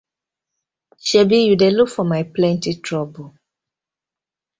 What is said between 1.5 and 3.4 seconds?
dey look for my plenty trouble.